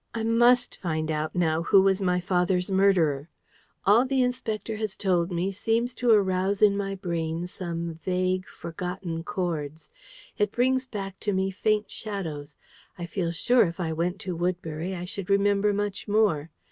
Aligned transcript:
I 0.15 0.23
MUST 0.23 0.77
find 0.77 1.11
out 1.11 1.35
now 1.35 1.61
who 1.61 1.79
was 1.83 2.01
my 2.01 2.19
father's 2.19 2.71
murderer! 2.71 3.29
All 3.85 4.03
the 4.03 4.23
Inspector 4.23 4.75
has 4.77 4.97
told 4.97 5.31
me 5.31 5.51
seems 5.51 5.93
to 5.93 6.09
arouse 6.09 6.63
in 6.63 6.75
my 6.75 6.95
brain 6.95 7.45
some 7.45 7.99
vague, 8.03 8.47
forgotten 8.47 9.23
chords. 9.23 9.91
It 10.39 10.51
brings 10.51 10.87
back 10.87 11.19
to 11.19 11.33
me 11.33 11.51
faint 11.51 11.91
shadows. 11.91 12.57
I 12.97 13.05
feel 13.05 13.29
sure 13.31 13.67
if 13.67 13.79
I 13.79 13.93
went 13.93 14.17
to 14.21 14.35
Woodbury 14.35 14.95
I 14.95 15.05
should 15.05 15.29
remember 15.29 15.71
much 15.71 16.07
more. 16.07 16.49